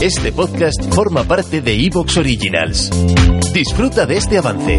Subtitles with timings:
[0.00, 2.88] Este podcast forma parte de Evox Originals.
[3.52, 4.78] Disfruta de este avance.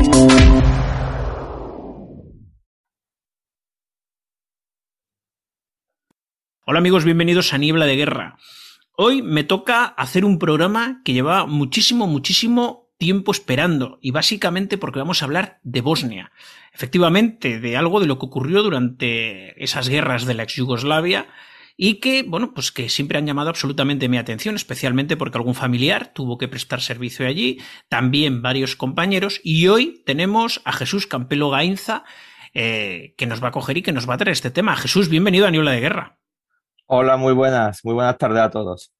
[6.65, 8.37] Hola amigos, bienvenidos a Niebla de Guerra.
[8.95, 14.99] Hoy me toca hacer un programa que lleva muchísimo, muchísimo tiempo esperando y básicamente porque
[14.99, 16.31] vamos a hablar de Bosnia.
[16.73, 21.27] Efectivamente, de algo de lo que ocurrió durante esas guerras de la ex Yugoslavia
[21.81, 26.11] y que, bueno, pues que siempre han llamado absolutamente mi atención, especialmente porque algún familiar
[26.13, 32.03] tuvo que prestar servicio allí, también varios compañeros, y hoy tenemos a Jesús Campelo Gainza,
[32.53, 34.75] eh, que nos va a coger y que nos va a traer este tema.
[34.75, 36.17] Jesús, bienvenido a Niebla de Guerra.
[36.85, 38.91] Hola, muy buenas, muy buenas tardes a todos.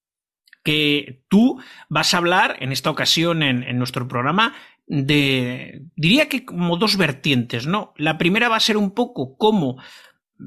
[0.64, 4.56] Que tú vas a hablar en esta ocasión en, en nuestro programa
[4.88, 7.94] de, diría que como dos vertientes, ¿no?
[7.98, 9.82] La primera va a ser un poco como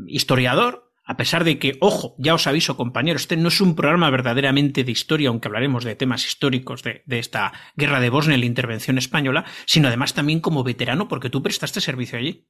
[0.07, 4.11] historiador, a pesar de que, ojo, ya os aviso compañeros, este no es un programa
[4.11, 8.41] verdaderamente de historia, aunque hablaremos de temas históricos de, de esta guerra de Bosnia y
[8.41, 12.47] la intervención española, sino además también como veterano, porque tú prestaste servicio allí.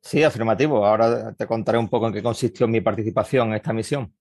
[0.00, 0.84] Sí, afirmativo.
[0.84, 4.12] Ahora te contaré un poco en qué consistió mi participación en esta misión.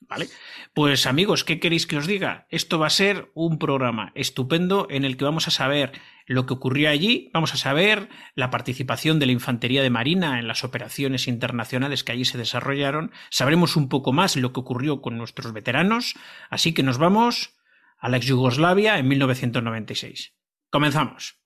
[0.00, 0.28] Vale.
[0.74, 2.46] Pues amigos, ¿qué queréis que os diga?
[2.50, 5.92] Esto va a ser un programa estupendo en el que vamos a saber
[6.26, 10.46] lo que ocurrió allí, vamos a saber la participación de la Infantería de Marina en
[10.46, 15.16] las operaciones internacionales que allí se desarrollaron, sabremos un poco más lo que ocurrió con
[15.16, 16.14] nuestros veteranos,
[16.50, 17.56] así que nos vamos
[17.98, 20.34] a la ex Yugoslavia en 1996.
[20.70, 21.38] Comenzamos.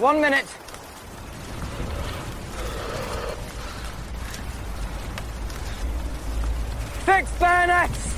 [0.00, 0.67] One minute.
[7.08, 8.17] Fix bayonets!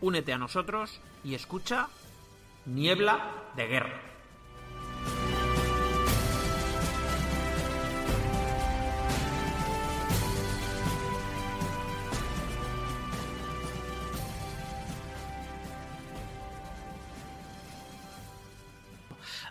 [0.00, 1.88] únete a nosotros y escucha
[2.66, 4.00] Niebla de Guerra.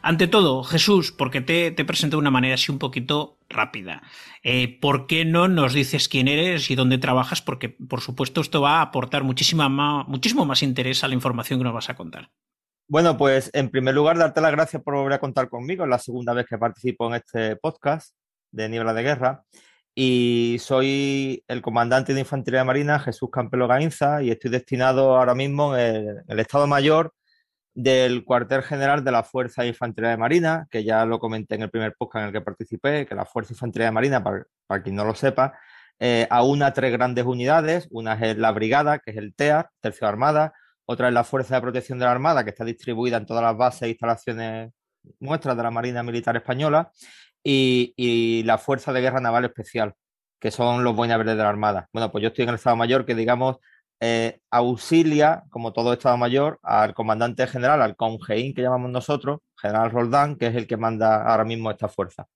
[0.08, 4.04] Ante todo, Jesús, porque te, te presento de una manera así un poquito rápida.
[4.42, 7.42] Eh, ¿Por qué no nos dices quién eres y dónde trabajas?
[7.42, 11.60] Porque, por supuesto, esto va a aportar muchísima más, muchísimo más interés a la información
[11.60, 12.30] que nos vas a contar.
[12.88, 15.84] Bueno, pues en primer lugar, darte las gracias por volver a contar conmigo.
[15.84, 18.16] Es la segunda vez que participo en este podcast
[18.50, 19.44] de Niebla de Guerra.
[19.94, 25.76] Y soy el comandante de Infantería Marina, Jesús Campelo Gainza, y estoy destinado ahora mismo
[25.76, 27.12] en el Estado Mayor
[27.80, 31.62] del cuartel general de la Fuerza de Infantería de Marina, que ya lo comenté en
[31.62, 34.46] el primer podcast en el que participé, que la Fuerza de Infantería de Marina, para,
[34.66, 35.54] para quien no lo sepa,
[36.00, 37.88] eh, aúna tres grandes unidades.
[37.92, 40.54] Una es la Brigada, que es el TEAR, Tercio Armada.
[40.86, 43.56] Otra es la Fuerza de Protección de la Armada, que está distribuida en todas las
[43.56, 44.72] bases e instalaciones
[45.20, 46.92] nuestras de la Marina Militar Española.
[47.44, 49.94] Y, y la Fuerza de Guerra Naval Especial,
[50.40, 51.88] que son los Boinas Verdes de la Armada.
[51.94, 53.58] Bueno, pues yo estoy en el Estado Mayor, que digamos
[54.00, 59.92] eh, auxilia, como todo Estado Mayor, al comandante general, al CONGEIN que llamamos nosotros, general
[59.92, 62.28] Roldán, que es el que manda ahora mismo esta fuerza.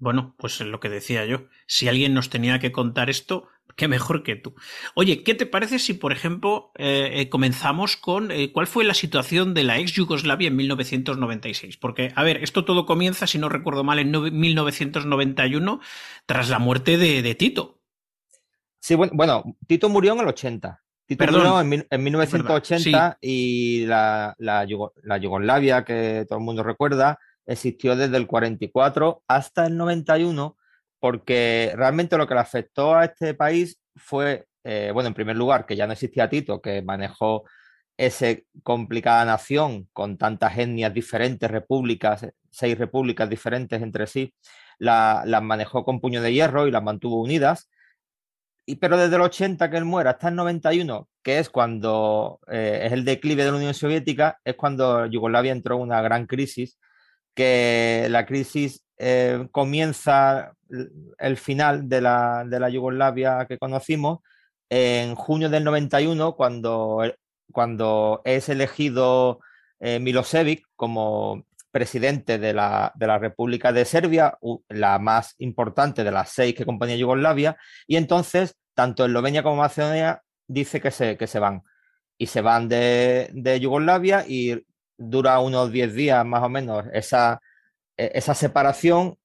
[0.00, 1.46] Bueno, pues es lo que decía yo.
[1.66, 4.54] Si alguien nos tenía que contar esto, qué mejor que tú.
[4.94, 9.54] Oye, ¿qué te parece si, por ejemplo, eh, eh, comenzamos con cuál fue la situación
[9.54, 11.76] de la ex Yugoslavia en 1996?
[11.78, 15.80] Porque, a ver, esto todo comienza, si no recuerdo mal, en 1991,
[16.26, 17.77] tras la muerte de Tito.
[18.80, 20.80] Sí, bueno, bueno, Tito murió en el 80.
[21.06, 24.66] Tito murió en, en 1980 y la, la,
[25.02, 30.56] la, Yugoslavia, que todo el mundo recuerda, existió desde el 44 hasta el 91,
[31.00, 35.66] porque realmente lo que le afectó a este país fue, eh, bueno, en primer lugar,
[35.66, 37.44] que ya no existía Tito, que manejó
[37.96, 38.26] esa
[38.62, 44.34] complicada nación con tantas etnias diferentes, repúblicas, seis repúblicas diferentes entre sí,
[44.78, 47.68] las manejó con puño de hierro y las mantuvo unidas.
[48.68, 52.82] Y, pero desde el 80 que él muera hasta el 91, que es cuando eh,
[52.84, 56.78] es el declive de la Unión Soviética, es cuando Yugoslavia entró en una gran crisis,
[57.34, 60.52] que la crisis eh, comienza
[61.18, 64.18] el final de la, de la Yugoslavia que conocimos
[64.68, 67.02] en junio del 91, cuando
[67.52, 69.40] cuando es elegido
[69.80, 74.38] eh, Milosevic como presidente de la, República de Serbia,
[74.68, 77.56] la más importante de las seis que componía Yugoslavia,
[77.86, 81.62] y entonces tanto Eslovenia como Macedonia dice que se, que se van.
[82.16, 84.64] Y se van de, Yugoslavia y
[84.96, 87.40] dura unos 10 días más o menos esa,
[87.96, 89.16] e, esa separación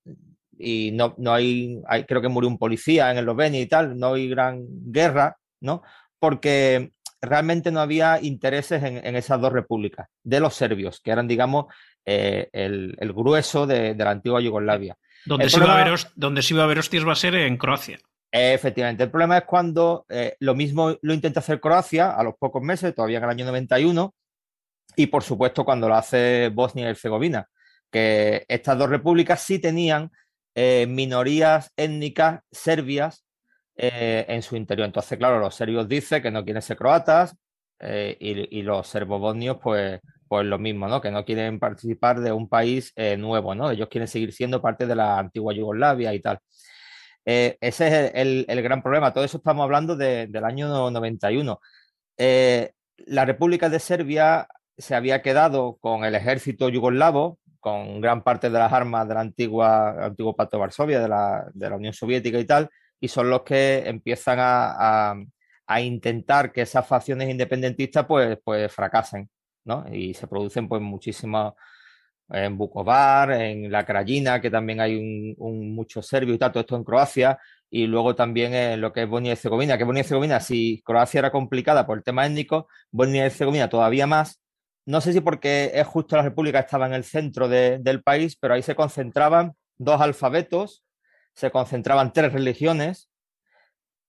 [0.57, 4.29] y no, no hay, creo que murió un policía en Eslovenia y tal, no hay
[4.29, 5.81] gran guerra, ¿no?
[6.19, 6.91] Porque
[7.23, 11.73] realmente no había intereses en, esas dos repúblicas, de los serbios, que eran, digamos,
[12.05, 14.97] eh, el, grueso de, la antigua Yugoslavia.
[15.25, 17.57] Donde se, iba a ver, donde se iba a ver hostias va a ser en
[17.57, 17.99] Croacia.
[18.31, 22.61] Efectivamente, el problema es cuando eh, lo mismo lo intenta hacer Croacia a los pocos
[22.61, 24.13] meses, todavía en el año 91,
[24.95, 27.47] y por supuesto cuando lo hace Bosnia y Herzegovina,
[27.91, 30.11] que estas dos repúblicas sí tenían
[30.55, 33.23] eh, minorías étnicas serbias
[33.75, 34.85] en su interior.
[34.85, 37.35] Entonces, claro, los serbios dicen que no quieren ser croatas
[37.85, 38.15] eh,
[38.49, 39.99] y, los serbobosnios, pues,
[40.33, 40.99] pues lo mismo, ¿no?
[40.99, 43.69] Que no quieren participar de un país eh, nuevo, ¿no?
[43.69, 46.39] Ellos quieren seguir siendo parte de la antigua Yugoslavia y tal.
[47.23, 49.13] ese es el, gran problema.
[49.13, 51.59] Todo eso estamos hablando del año 91.
[52.17, 58.57] la República de Serbia se había quedado con el ejército yugoslavo, con gran parte de
[58.57, 62.39] las armas de la antigua, antiguo Pacto de Varsovia, de la, de la Unión Soviética
[62.39, 65.15] y tal, y son los que empiezan a,
[65.79, 69.29] intentar que esas facciones independentistas pues, pues fracasen,
[69.65, 69.85] ¿no?
[69.91, 71.53] Y se producen pues muchísimas
[72.29, 74.95] en Bukovar, en la Krajina, que también hay
[75.37, 77.39] un, mucho serbio y tal, todo esto en Croacia,
[77.69, 80.81] y luego también en lo que es Bosnia y Herzegovina, que Bosnia y Herzegovina, si
[80.85, 84.41] Croacia era complicada por el tema étnico, Bosnia y Herzegovina todavía más.
[84.85, 88.53] No sé si porque es justo la República estaba en el centro del país, pero
[88.53, 90.83] ahí se concentraban dos alfabetos
[91.33, 93.09] se concentraban tres religiones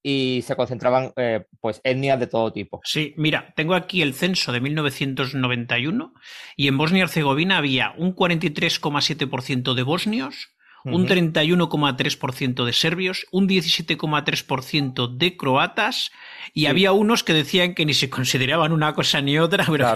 [0.06, 2.80] y se concentraban eh, pues etnias de todo tipo.
[2.84, 6.12] Sí, mira, tengo aquí el censo de 1991
[6.56, 10.53] y en Bosnia y Herzegovina había un 43,7% de bosnios,
[10.84, 16.12] un 31,3% de serbios, un 17,3% de croatas
[16.52, 19.92] y había unos que decían que ni se consideraban una cosa ni otra, pero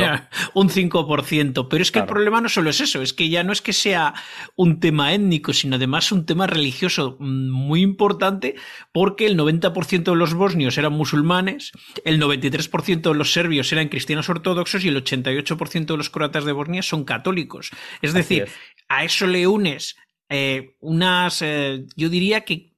[0.55, 1.69] un 5%.
[1.69, 3.73] Pero es que el problema no solo es eso, es que ya no es que
[3.73, 4.14] sea
[4.56, 8.55] un tema étnico, sino además un tema religioso mm, muy importante
[8.93, 11.73] porque el 90% de los bosnios eran musulmanes,
[12.05, 16.52] el 93% de los serbios eran cristianos ortodoxos y el 88% de los croatas de
[16.52, 17.70] Bosnia son católicos.
[18.02, 18.49] Es decir,
[18.88, 19.96] a eso le unes
[20.28, 22.69] eh, unas, eh, yo diría que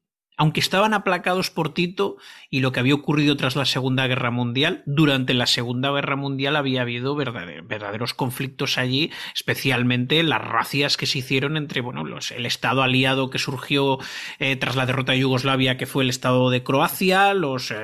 [0.40, 2.16] aunque estaban aplacados por Tito
[2.48, 6.56] y lo que había ocurrido tras la Segunda Guerra Mundial, durante la Segunda Guerra Mundial
[6.56, 12.02] había habido verdaderos conflictos allí, especialmente las racias que se hicieron entre bueno,
[12.34, 13.98] el Estado aliado que surgió
[14.38, 17.74] eh, tras la derrota de Yugoslavia, que fue el Estado de Croacia, los,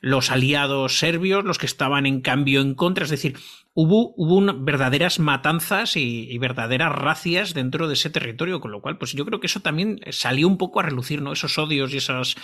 [0.00, 3.36] los aliados serbios, los que estaban en cambio en contra, es decir,
[3.74, 9.24] hubo, verdaderas matanzas y, verdaderas racias dentro de ese territorio, con lo cual, pues yo
[9.24, 11.32] creo que eso también salió un poco a relucir, ¿no?
[11.32, 12.36] Esos odios y esas,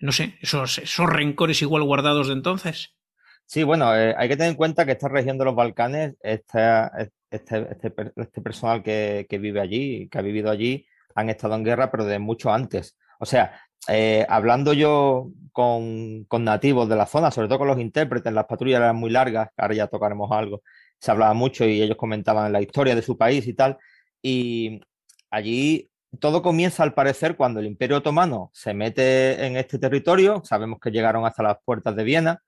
[0.00, 2.96] no sé, esos, esos rencores igual guardados de entonces.
[3.46, 6.60] Sí, bueno, eh, hay que tener en cuenta que esta región de los Balcanes, este,
[7.30, 7.68] este,
[8.16, 12.18] este, personal que, vive allí, que ha vivido allí, han estado en guerra, pero de
[12.18, 12.96] mucho antes.
[13.18, 18.32] O sea, eh, hablando yo con, nativos de la zona, sobre todo con los intérpretes,
[18.32, 20.62] las patrullas eran muy largas, ahora ya tocaremos algo,
[20.98, 23.78] se hablaba mucho y ellos comentaban la historia de su país y tal,
[24.22, 24.80] y
[25.30, 30.78] allí todo comienza al parecer cuando el Imperio Otomano se mete en este territorio, sabemos
[30.80, 32.42] que llegaron hasta las puertas de Viena,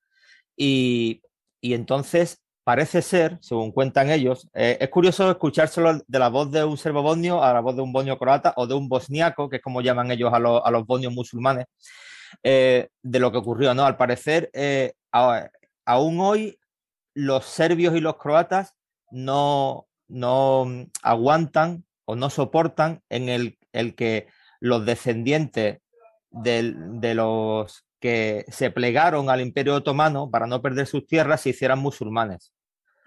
[0.57, 1.23] y
[1.63, 6.77] entonces parece ser, según cuentan ellos, eh, es curioso escuchárselo de la voz de un
[6.77, 9.63] serbo bosnio a la voz de un bosnio croata o de un bosniaco, que es
[9.63, 11.65] como llaman ellos a, los bosnios musulmanes,
[12.43, 13.73] eh, de lo que ocurrió.
[13.73, 13.87] ¿no?
[13.87, 14.93] Al parecer, eh,
[15.87, 16.59] aún hoy
[17.15, 18.75] los serbios y los croatas
[19.11, 20.67] no, no
[21.03, 24.27] aguantan o no soportan en el, el que
[24.61, 25.79] los descendientes
[26.31, 31.79] de, los, que se plegaron al Imperio Otomano para no perder sus tierras se hicieran
[31.79, 32.53] musulmanes.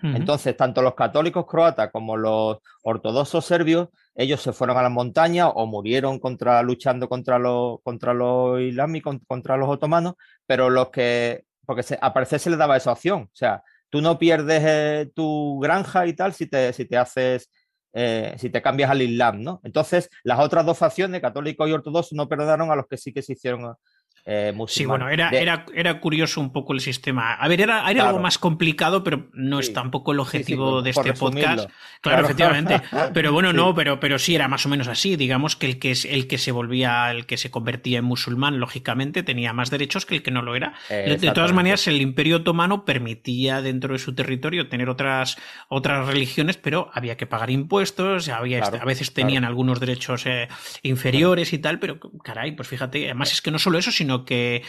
[0.01, 5.51] Entonces, tanto los católicos croatas como los ortodoxos serbios, ellos se fueron a las montañas
[5.53, 10.15] o murieron contra, luchando contra los, contra los islámicos, contra los otomanos,
[10.45, 13.23] pero los que, porque se, a parecer se les daba esa opción.
[13.23, 17.49] O sea, tú no pierdes eh, tu granja y tal si te, si te haces
[17.93, 19.59] eh, si te cambias al Islam, ¿no?
[19.63, 23.21] Entonces, las otras dos facciones, católicos y ortodoxos, no perdonaron a los que sí que
[23.21, 23.75] se hicieron
[24.25, 27.33] eh, sí, bueno, era, era, era, curioso un poco el sistema.
[27.33, 31.69] A ver, era, algo más complicado, pero no es tampoco el objetivo de este podcast.
[32.01, 32.81] Claro, efectivamente.
[33.13, 35.15] Pero bueno, no, pero, pero sí era más o menos así.
[35.15, 38.59] Digamos que el que, es, el que se volvía, el que se convertía en musulmán,
[38.59, 40.73] lógicamente, tenía más derechos que el que no lo era.
[40.89, 45.37] de todas maneras, el Imperio Otomano permitía dentro de su territorio tener otras,
[45.67, 50.47] otras religiones, pero había que pagar impuestos, había, a veces tenían algunos derechos eh,
[50.81, 54.63] inferiores y tal, pero caray, pues fíjate, además es que no solo eso, sino que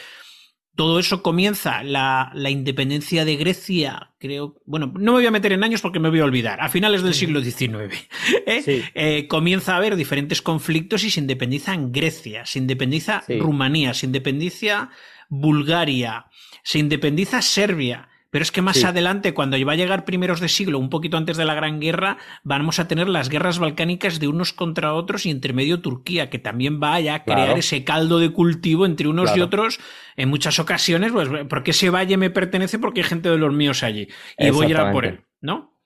[0.75, 5.65] todo eso comienza la, independencia de Grecia, creo, bueno, no me voy a meter en
[5.65, 8.09] años porque me voy a olvidar, a finales del siglo XIX,
[8.47, 8.85] ¿eh?
[8.95, 14.07] Eh, comienza a haber diferentes conflictos y se independiza en Grecia, se independiza Rumanía, se
[14.07, 14.91] independiza
[15.29, 16.27] Bulgaria,
[16.63, 18.09] se independiza Serbia.
[18.33, 21.37] Pero es que más adelante, cuando va a llegar primeros de siglo, un poquito antes
[21.37, 25.31] de la Gran Guerra, vamos a tener las guerras balcánicas de unos contra otros y
[25.31, 29.43] entre medio Turquía, que también va a crear ese caldo de cultivo entre unos y
[29.43, 29.81] otros
[30.17, 33.83] en muchas ocasiones, pues porque ese valle me pertenece porque hay gente de los míos
[33.83, 34.09] allí
[34.39, 35.77] y voy a ir a por él, ¿no?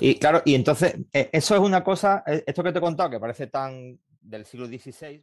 [0.00, 3.10] Y claro, y entonces, eh, eso es una cosa, eh, esto que te he contado,
[3.10, 5.22] que parece tan del siglo XVI.